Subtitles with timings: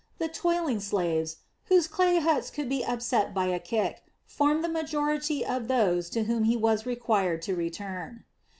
[0.17, 5.45] The toiling slaves, whose clay huts could be upset by a kick, formed the majority
[5.45, 8.23] of those to whom he was required to return.